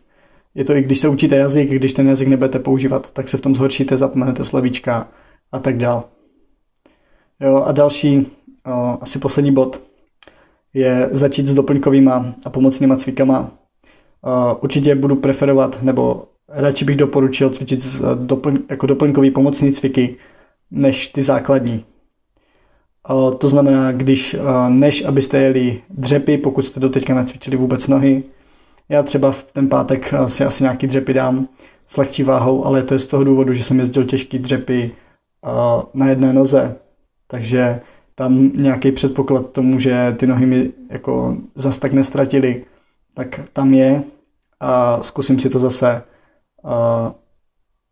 Je 0.54 0.64
to 0.64 0.74
i 0.74 0.82
když 0.82 0.98
se 0.98 1.08
učíte 1.08 1.36
jazyk, 1.36 1.70
když 1.70 1.92
ten 1.92 2.08
jazyk 2.08 2.28
nebudete 2.28 2.58
používat, 2.58 3.10
tak 3.10 3.28
se 3.28 3.36
v 3.36 3.40
tom 3.40 3.54
zhoršíte, 3.54 3.96
zapomenete 3.96 4.44
slovíčka 4.44 5.08
a 5.52 5.58
tak 5.58 5.76
dál. 5.76 6.04
Jo, 7.40 7.62
a 7.66 7.72
další, 7.72 8.26
o, 8.66 8.98
asi 9.00 9.18
poslední 9.18 9.52
bod, 9.52 9.82
je 10.76 11.08
začít 11.12 11.48
s 11.48 11.54
doplňkovýma 11.54 12.34
a 12.44 12.50
pomocnýma 12.50 12.96
cvikama. 12.96 13.50
O, 14.22 14.54
určitě 14.54 14.94
budu 14.94 15.16
preferovat, 15.16 15.82
nebo 15.82 16.24
radši 16.48 16.84
bych 16.84 16.96
doporučil 16.96 17.50
cvičit 17.50 18.02
doplň, 18.14 18.58
jako 18.70 18.86
doplňkový 18.86 19.30
pomocný 19.30 19.72
cviky, 19.72 20.16
než 20.70 21.06
ty 21.06 21.22
základní. 21.22 21.84
O, 23.08 23.30
to 23.30 23.48
znamená, 23.48 23.92
když 23.92 24.36
než 24.68 25.04
abyste 25.04 25.38
jeli 25.38 25.82
dřepy, 25.90 26.38
pokud 26.38 26.62
jste 26.62 26.80
doteďka 26.80 27.14
necvičili 27.14 27.56
vůbec 27.56 27.88
nohy, 27.88 28.22
já 28.88 29.02
třeba 29.02 29.32
v 29.32 29.42
ten 29.52 29.68
pátek 29.68 30.14
si 30.26 30.44
asi 30.44 30.62
nějaký 30.62 30.86
dřepy 30.86 31.14
dám 31.14 31.48
s 31.86 31.96
lehčí 31.96 32.22
váhou, 32.22 32.64
ale 32.64 32.82
to 32.82 32.94
je 32.94 32.98
z 32.98 33.06
toho 33.06 33.24
důvodu, 33.24 33.52
že 33.52 33.62
jsem 33.62 33.78
jezdil 33.78 34.04
těžký 34.04 34.38
dřepy 34.38 34.90
na 35.94 36.08
jedné 36.08 36.32
noze, 36.32 36.76
takže 37.26 37.80
tam 38.18 38.50
nějaký 38.54 38.92
předpoklad 38.92 39.52
tomu, 39.52 39.78
že 39.78 40.14
ty 40.18 40.26
nohy 40.26 40.46
mi 40.46 40.72
jako 40.90 41.36
zas 41.54 41.78
tak 41.78 41.92
nestratily, 41.92 42.64
tak 43.14 43.40
tam 43.52 43.74
je 43.74 44.02
a 44.60 45.02
zkusím 45.02 45.38
si 45.38 45.48
to 45.48 45.58
zase 45.58 46.02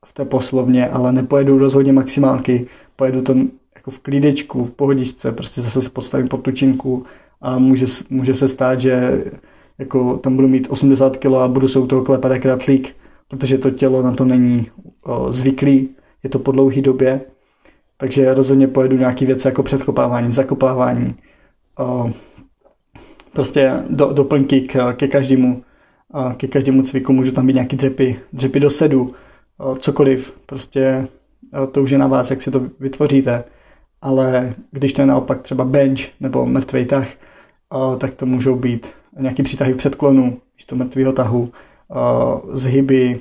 v 0.06 0.12
té 0.12 0.24
poslovně, 0.24 0.88
ale 0.88 1.12
nepojedu 1.12 1.58
rozhodně 1.58 1.92
maximálky, 1.92 2.66
pojedu 2.96 3.22
to 3.22 3.34
jako 3.74 3.90
v 3.90 3.98
klídečku, 3.98 4.64
v 4.64 4.70
pohodičce, 4.70 5.32
prostě 5.32 5.60
zase 5.60 5.82
se 5.82 5.90
podstavím 5.90 6.28
pod 6.28 6.42
tučinku 6.42 7.04
a 7.40 7.58
může, 7.58 7.86
může 8.10 8.34
se 8.34 8.48
stát, 8.48 8.80
že 8.80 9.24
jako 9.78 10.16
tam 10.16 10.36
budu 10.36 10.48
mít 10.48 10.66
80 10.70 11.16
kg 11.16 11.26
a 11.26 11.48
budu 11.48 11.68
se 11.68 11.78
u 11.78 11.86
toho 11.86 12.02
klepat 12.02 12.32
jak 12.32 12.44
ratlík, 12.44 12.96
protože 13.28 13.58
to 13.58 13.70
tělo 13.70 14.02
na 14.02 14.12
to 14.12 14.24
není 14.24 14.70
zvyklý, 15.30 15.88
je 16.22 16.30
to 16.30 16.38
po 16.38 16.52
dlouhé 16.52 16.82
době, 16.82 17.20
takže 17.96 18.34
rozhodně 18.34 18.68
pojedu 18.68 18.96
nějaký 18.96 19.26
věci 19.26 19.48
jako 19.48 19.62
předkopávání, 19.62 20.32
zakopávání, 20.32 21.14
o, 21.78 22.10
prostě 23.32 23.72
do, 23.90 24.12
doplňky 24.12 24.60
k, 24.60 24.92
ke 24.92 25.08
každému 25.08 25.62
ke 26.36 26.46
každému 26.46 26.82
cviku. 26.82 27.12
Můžu 27.12 27.32
tam 27.32 27.46
být 27.46 27.52
nějaký 27.52 27.76
dřepy, 27.76 28.20
dřepy 28.32 28.60
do 28.60 28.70
sedu, 28.70 29.14
cokoliv, 29.78 30.34
prostě 30.46 31.08
to 31.72 31.82
už 31.82 31.90
je 31.90 31.98
na 31.98 32.06
vás, 32.06 32.30
jak 32.30 32.42
si 32.42 32.50
to 32.50 32.66
vytvoříte, 32.80 33.44
ale 34.02 34.54
když 34.70 34.92
to 34.92 35.02
je 35.02 35.06
naopak 35.06 35.42
třeba 35.42 35.64
bench 35.64 36.00
nebo 36.20 36.46
mrtvý 36.46 36.84
tah, 36.84 37.08
tak 37.98 38.14
to 38.14 38.26
můžou 38.26 38.56
být 38.56 38.90
nějaký 39.18 39.42
přitahy 39.42 39.72
v 39.72 39.76
předklonu, 39.76 40.38
místo 40.56 40.76
mrtvého 40.76 41.12
tahu, 41.12 41.52
zhyby, 42.52 43.20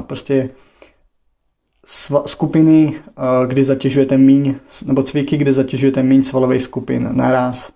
prostě 0.00 0.50
skupiny, 2.26 2.94
kdy 3.46 3.64
zatěžujete 3.64 4.18
míň, 4.18 4.54
nebo 4.86 5.02
cviky, 5.02 5.36
kde 5.36 5.52
zatěžujete 5.52 6.02
míň 6.02 6.22
svalových 6.22 6.62
skupin 6.62 7.08
naraz. 7.12 7.72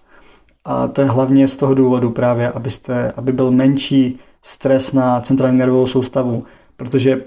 A 0.64 0.88
to 0.88 1.00
je 1.00 1.08
hlavně 1.08 1.48
z 1.48 1.56
toho 1.56 1.74
důvodu 1.74 2.10
právě, 2.10 2.50
abyste, 2.50 3.12
aby 3.16 3.32
byl 3.32 3.50
menší 3.50 4.18
stres 4.42 4.92
na 4.92 5.20
centrální 5.20 5.58
nervovou 5.58 5.86
soustavu, 5.86 6.44
protože 6.76 7.24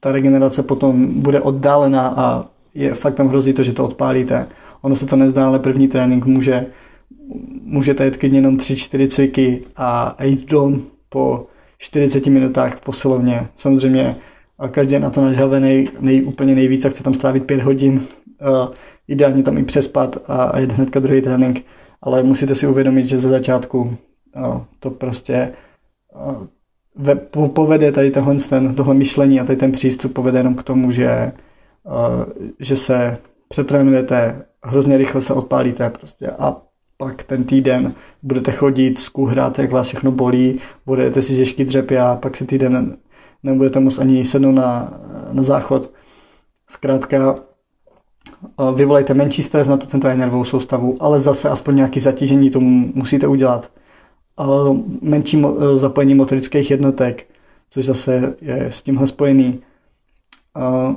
ta 0.00 0.12
regenerace 0.12 0.62
potom 0.62 1.20
bude 1.20 1.40
oddálená 1.40 2.08
a 2.16 2.46
je 2.74 2.94
fakt 2.94 3.14
tam 3.14 3.28
hrozí 3.28 3.52
to, 3.52 3.62
že 3.62 3.72
to 3.72 3.84
odpálíte. 3.84 4.46
Ono 4.80 4.96
se 4.96 5.06
to 5.06 5.16
nezdá, 5.16 5.46
ale 5.46 5.58
první 5.58 5.88
trénink 5.88 6.26
může, 6.26 6.66
můžete 7.62 8.04
jít 8.04 8.16
klidně 8.16 8.38
jenom 8.38 8.56
3-4 8.56 9.08
cviky 9.08 9.64
a 9.76 10.16
jít 10.24 10.50
dom 10.50 10.82
po 11.08 11.46
40 11.78 12.26
minutách 12.26 12.76
v 12.76 12.80
posilovně. 12.80 13.48
Samozřejmě 13.56 14.16
a 14.60 14.68
každý 14.68 14.94
je 14.94 15.00
na 15.00 15.10
to 15.10 15.20
nažhavený 15.20 15.88
nej, 16.00 16.24
úplně 16.24 16.54
nejvíc 16.54 16.84
a 16.84 16.88
chce 16.88 17.02
tam 17.02 17.14
strávit 17.14 17.44
5 17.44 17.62
hodin, 17.62 17.94
uh, 17.94 18.68
ideálně 19.08 19.42
tam 19.42 19.58
i 19.58 19.62
přespat 19.62 20.16
a, 20.26 20.42
a 20.44 20.58
jít 20.58 20.72
hnedka 20.72 21.00
druhý 21.00 21.22
trénink, 21.22 21.64
ale 22.02 22.22
musíte 22.22 22.54
si 22.54 22.66
uvědomit, 22.66 23.04
že 23.04 23.18
ze 23.18 23.28
začátku 23.28 23.96
uh, 24.36 24.60
to 24.78 24.90
prostě 24.90 25.52
ve, 26.96 27.14
povede 27.54 27.92
tady 27.92 28.10
tohle, 28.10 28.34
ten, 28.34 28.74
tohle 28.74 28.94
myšlení 28.94 29.40
a 29.40 29.44
tady 29.44 29.56
ten 29.56 29.72
přístup 29.72 30.12
povede 30.12 30.38
jenom 30.38 30.54
k 30.54 30.62
tomu, 30.62 30.90
že, 30.90 31.32
že 32.60 32.76
se 32.76 33.18
přetrénujete, 33.48 34.42
hrozně 34.62 34.96
rychle 34.96 35.20
se 35.20 35.34
odpálíte 35.34 35.90
prostě. 35.90 36.30
A 36.30 36.62
pak 36.96 37.22
ten 37.22 37.44
týden 37.44 37.94
budete 38.22 38.52
chodit, 38.52 38.98
skuhrat, 38.98 39.58
jak 39.58 39.70
vás 39.70 39.88
všechno 39.88 40.12
bolí, 40.12 40.58
budete 40.86 41.22
si 41.22 41.34
těžký 41.34 41.64
dřepy 41.64 41.98
a 41.98 42.16
pak 42.16 42.36
si 42.36 42.44
týden 42.44 42.96
nebudete 43.42 43.80
moc 43.80 43.98
ani 43.98 44.24
sednout 44.24 44.52
na, 44.52 45.00
na 45.32 45.42
záchod. 45.42 45.90
Zkrátka, 46.68 47.38
vyvolejte 48.74 49.14
menší 49.14 49.42
stres 49.42 49.68
na 49.68 49.76
tu 49.76 49.86
centrální 49.86 50.20
nervovou 50.20 50.44
soustavu, 50.44 50.96
ale 51.00 51.20
zase 51.20 51.48
aspoň 51.48 51.76
nějaký 51.76 52.00
zatížení 52.00 52.50
tomu 52.50 52.90
musíte 52.94 53.26
udělat 53.26 53.70
menší 55.00 55.42
zapojení 55.74 56.14
motorických 56.14 56.70
jednotek, 56.70 57.26
což 57.70 57.84
zase 57.84 58.34
je 58.40 58.66
s 58.66 58.82
tímhle 58.82 59.06
spojený. 59.06 59.60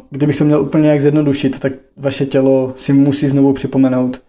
Kdybych 0.10 0.38
to 0.38 0.46
měl 0.46 0.62
úplně 0.62 0.90
jak 0.90 1.02
zjednodušit, 1.02 1.60
tak 1.60 1.74
vaše 1.98 2.26
tělo 2.26 2.74
si 2.76 2.94
musí 2.94 3.28
znovu 3.28 3.54
připomenout 3.54 4.22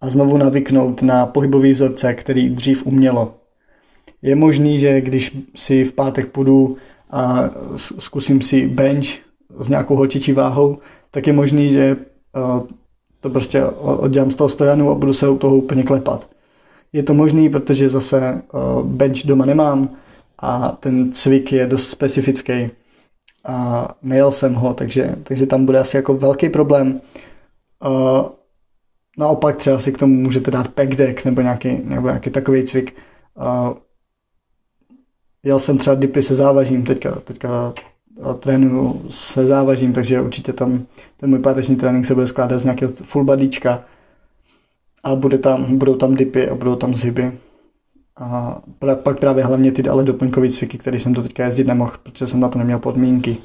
a 0.00 0.10
znovu 0.10 0.36
navyknout 0.36 1.02
na 1.02 1.26
pohybový 1.26 1.72
vzorce, 1.72 2.14
který 2.14 2.50
dřív 2.50 2.86
umělo. 2.86 3.34
Je 4.22 4.36
možný, 4.36 4.78
že 4.78 5.00
když 5.00 5.38
si 5.56 5.84
v 5.84 5.92
pátek 5.92 6.28
půjdu 6.28 6.76
a 7.12 7.50
zkusím 7.98 8.42
si 8.42 8.68
bench 8.68 9.06
s 9.58 9.68
nějakou 9.68 9.96
holčičí 9.96 10.32
váhou, 10.32 10.78
tak 11.10 11.26
je 11.26 11.32
možný, 11.32 11.72
že 11.72 11.96
to 13.20 13.30
prostě 13.30 13.64
oddělám 13.64 14.30
z 14.30 14.34
toho 14.34 14.48
stojanu 14.48 14.90
a 14.90 14.94
budu 14.94 15.12
se 15.12 15.28
u 15.28 15.38
toho 15.38 15.56
úplně 15.56 15.82
klepat. 15.82 16.30
Je 16.92 17.02
to 17.02 17.14
možný, 17.14 17.48
protože 17.48 17.88
zase 17.88 18.42
uh, 18.52 18.82
bench 18.86 19.26
doma 19.26 19.44
nemám 19.44 19.88
a 20.38 20.76
ten 20.80 21.12
cvik 21.12 21.52
je 21.52 21.66
dost 21.66 21.90
specifický 21.90 22.70
a 23.44 23.88
nejel 24.02 24.32
jsem 24.32 24.54
ho, 24.54 24.74
takže, 24.74 25.16
takže 25.22 25.46
tam 25.46 25.66
bude 25.66 25.78
asi 25.78 25.96
jako 25.96 26.14
velký 26.14 26.48
problém. 26.48 27.00
Uh, 27.86 28.28
naopak 29.18 29.56
třeba 29.56 29.78
si 29.78 29.92
k 29.92 29.98
tomu 29.98 30.14
můžete 30.14 30.50
dát 30.50 30.68
pack 30.68 30.94
deck 30.94 31.24
nebo 31.24 31.40
nějaký, 31.40 31.80
nebo 31.84 32.08
nějaký 32.08 32.30
takový 32.30 32.64
cvik. 32.64 32.94
Jel 35.44 35.60
jsem 35.60 35.78
třeba 35.78 35.96
dipy 35.96 36.22
se 36.22 36.34
závažím, 36.34 36.84
teďka, 36.84 37.10
teďka 37.10 37.74
trénuju 38.38 39.02
se 39.10 39.46
závažím, 39.46 39.92
takže 39.92 40.20
určitě 40.20 40.52
tam 40.52 40.86
ten 41.16 41.30
můj 41.30 41.38
páteční 41.38 41.76
trénink 41.76 42.04
se 42.04 42.14
bude 42.14 42.26
skládat 42.26 42.58
z 42.58 42.64
nějakého 42.64 42.92
full 42.92 43.24
bodyčka 43.24 43.84
a 45.02 45.16
bude 45.16 45.38
tam, 45.38 45.78
budou 45.78 45.94
tam 45.94 46.14
dipy 46.14 46.48
a 46.48 46.54
budou 46.54 46.76
tam 46.76 46.94
zhyby. 46.94 47.32
A 48.16 48.60
pak 49.02 49.20
právě 49.20 49.44
hlavně 49.44 49.72
ty 49.72 49.88
ale 49.88 50.04
doplňkové 50.04 50.48
cviky, 50.48 50.78
které 50.78 50.98
jsem 50.98 51.14
to 51.14 51.22
teďka 51.22 51.44
jezdit 51.44 51.66
nemohl, 51.66 51.92
protože 52.02 52.26
jsem 52.26 52.40
na 52.40 52.48
to 52.48 52.58
neměl 52.58 52.78
podmínky. 52.78 53.36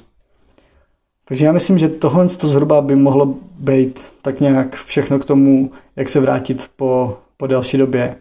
Takže 1.26 1.46
já 1.46 1.52
myslím, 1.52 1.80
že 1.80 1.90
tohle 1.90 2.30
to 2.30 2.48
zhruba 2.48 2.82
by 2.82 2.96
mohlo 2.96 3.36
být 3.60 4.00
tak 4.22 4.40
nějak 4.40 4.76
všechno 4.76 5.20
k 5.20 5.26
tomu, 5.26 5.72
jak 5.96 6.10
se 6.10 6.20
vrátit 6.20 6.70
po, 6.76 7.18
po 7.38 7.48
delší 7.48 7.78
době 7.78 8.16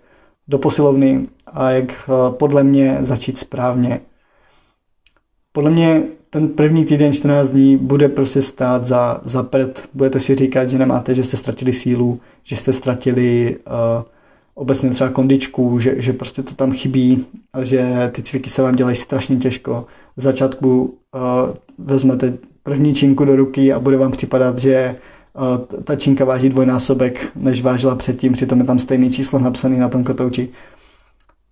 do 0.49 0.59
posilovny 0.59 1.26
a 1.47 1.71
jak 1.71 1.93
eh, 1.93 2.31
podle 2.31 2.62
mě 2.62 2.99
začít 3.00 3.38
správně. 3.38 4.00
Podle 5.53 5.71
mě 5.71 6.03
ten 6.31 6.49
první 6.49 6.85
týden 6.85 7.12
14 7.12 7.50
dní 7.50 7.76
bude 7.76 8.09
prostě 8.09 8.43
stát 8.43 8.87
za, 8.87 9.21
za 9.25 9.43
prd. 9.43 9.88
Budete 9.95 10.21
si 10.21 10.35
říkat, 10.35 10.69
že 10.69 10.79
nemáte, 10.79 11.15
že 11.15 11.25
jste 11.25 11.37
ztratili 11.37 11.73
sílu, 11.73 12.21
že 12.45 12.57
jste 12.57 12.73
ztratili 12.73 13.57
uh, 13.67 14.03
obecně 14.55 14.91
třeba 14.91 15.11
kondičku, 15.11 15.79
že, 15.79 15.95
že 16.03 16.12
prostě 16.12 16.43
to 16.43 16.55
tam 16.55 16.73
chybí, 16.73 17.26
a 17.53 17.65
že 17.65 18.11
ty 18.15 18.23
cviky 18.23 18.50
se 18.50 18.62
vám 18.62 18.75
dělají 18.75 18.97
strašně 18.97 19.37
těžko. 19.37 19.87
V 20.17 20.21
začátku 20.21 20.85
uh, 20.85 21.21
vezmete 21.79 22.38
první 22.62 22.95
činku 22.95 23.25
do 23.25 23.37
ruky 23.37 23.73
a 23.73 23.81
bude 23.81 23.97
vám 23.97 24.11
připadat, 24.12 24.59
že 24.59 24.97
ta 25.85 25.97
činka 25.97 26.25
váží 26.25 26.49
dvojnásobek, 26.49 27.28
než 27.37 27.62
vážila 27.62 27.95
předtím, 27.95 28.33
přitom 28.33 28.59
je 28.59 28.64
tam 28.64 28.78
stejný 28.78 29.11
číslo 29.11 29.38
napsaný 29.38 29.78
na 29.78 29.88
tom 29.88 30.05
kotouči. 30.05 30.49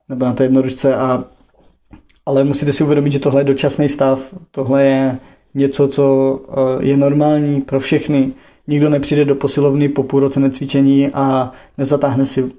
Nebo 0.08 0.26
na 0.26 0.32
té 0.32 0.44
jednodušce 0.44 0.94
a 0.96 1.24
ale 2.26 2.44
musíte 2.44 2.72
si 2.72 2.84
uvědomit, 2.84 3.12
že 3.12 3.18
tohle 3.18 3.40
je 3.40 3.44
dočasný 3.44 3.88
stav, 3.88 4.34
tohle 4.50 4.84
je 4.84 5.18
něco, 5.54 5.88
co 5.88 6.40
eh, 6.48 6.84
je 6.86 6.96
normální 6.96 7.60
pro 7.60 7.80
všechny, 7.80 8.32
Nikdo 8.66 8.90
nepřijde 8.90 9.24
do 9.24 9.34
posilovny 9.34 9.88
po 9.88 10.02
půl 10.02 10.20
roce 10.20 10.40
necvičení 10.40 11.10
a 11.14 11.52
nezatáhne 11.78 12.26
si 12.26 12.42
uh, 12.42 12.50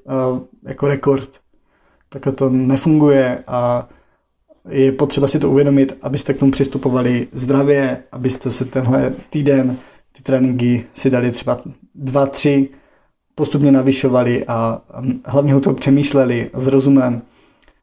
jako 0.63 0.88
rekord. 0.88 1.29
Tak 2.10 2.36
to 2.36 2.50
nefunguje 2.50 3.44
a 3.48 3.89
je 4.70 4.91
potřeba 4.91 5.27
si 5.27 5.39
to 5.39 5.50
uvědomit, 5.51 5.98
abyste 6.01 6.34
k 6.34 6.38
tomu 6.38 6.51
přistupovali 6.51 7.27
zdravě, 7.32 8.03
abyste 8.12 8.51
se 8.51 8.65
tenhle 8.65 9.13
týden 9.29 9.77
ty 10.17 10.24
tréninky 10.24 10.86
si 10.93 11.10
dali 11.10 11.31
třeba 11.31 11.62
dva, 11.95 12.25
tři, 12.25 12.69
postupně 13.36 13.72
navyšovali 13.72 14.45
a 14.45 14.81
hlavně 15.25 15.55
o 15.55 15.60
to 15.60 15.74
přemýšleli 15.74 16.51
s 16.53 16.67
rozumem. 16.67 17.22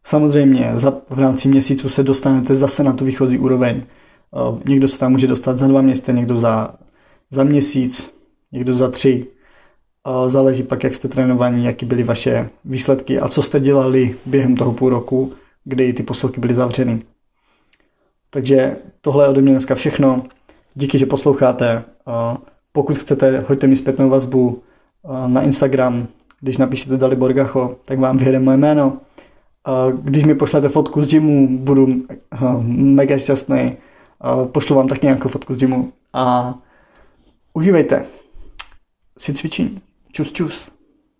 Samozřejmě 0.05 0.71
za, 0.75 0.93
v 1.11 1.19
rámci 1.19 1.49
měsíců 1.49 1.89
se 1.89 2.03
dostanete 2.03 2.55
zase 2.55 2.83
na 2.83 2.93
tu 2.93 3.05
výchozí 3.05 3.39
úroveň. 3.39 3.83
Někdo 4.65 4.89
se 4.89 4.99
tam 4.99 5.13
může 5.13 5.27
dostat 5.27 5.59
za 5.59 5.67
dva 5.67 5.83
měsíce, 5.83 6.13
někdo 6.13 6.37
za, 6.37 6.75
za 7.31 7.45
měsíc, 7.45 8.15
někdo 8.53 8.73
za 8.73 8.91
tři. 8.91 9.27
Záleží 10.27 10.63
pak, 10.63 10.85
jak 10.85 10.95
jste 10.95 11.09
trénovaní, 11.09 11.65
jaký 11.65 11.87
byly 11.87 12.03
vaše 12.03 12.51
výsledky 12.65 13.21
a 13.21 13.29
co 13.29 13.43
jste 13.43 13.61
dělali 13.61 14.17
během 14.27 14.57
toho 14.57 14.73
půl 14.73 14.89
roku, 14.89 15.33
kdy 15.65 15.93
ty 15.93 16.03
posilky 16.03 16.41
byly 16.41 16.55
zavřeny. 16.55 16.99
Takže 18.31 18.77
tohle 19.01 19.25
je 19.25 19.29
ode 19.29 19.41
mě 19.43 19.51
dneska 19.51 19.75
všechno. 19.75 20.23
Díky, 20.75 20.99
že 20.99 21.07
posloucháte. 21.07 21.85
Pokud 22.73 22.97
chcete, 22.97 23.45
hoďte 23.49 23.67
mi 23.67 23.77
zpětnou 23.77 24.09
vazbu 24.09 24.63
na 25.27 25.43
Instagram, 25.43 26.07
když 26.41 26.57
napíšete 26.57 26.97
Dalibor 26.97 27.33
Gacho, 27.33 27.77
tak 27.85 27.99
vám 27.99 28.17
vyjede 28.17 28.39
moje 28.39 28.57
jméno. 28.57 29.01
Když 30.03 30.25
mi 30.25 30.35
pošlete 30.35 30.69
fotku 30.69 31.03
z 31.03 31.11
gymu, 31.11 31.59
budu 31.59 31.89
mega 32.73 33.19
šťastný. 33.19 33.77
Pošlu 34.53 34.77
vám 34.77 34.89
tak 34.89 35.03
nějakou 35.03 35.29
fotku 35.29 35.55
z 35.55 35.59
gymu. 35.59 35.93
A 36.13 36.55
užívejte 37.55 38.05
si 39.19 39.35
cvičení. 39.35 39.81
Čus, 40.13 40.33
čus. 40.33 40.71